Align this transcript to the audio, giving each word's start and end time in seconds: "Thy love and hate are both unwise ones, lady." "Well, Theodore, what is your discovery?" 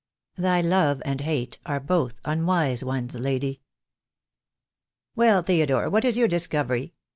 "Thy 0.35 0.61
love 0.61 0.99
and 1.05 1.21
hate 1.21 1.59
are 1.63 1.79
both 1.79 2.19
unwise 2.25 2.83
ones, 2.83 3.13
lady." 3.13 3.61
"Well, 5.15 5.43
Theodore, 5.43 5.91
what 5.91 6.05
is 6.05 6.17
your 6.17 6.27
discovery?" 6.27 6.95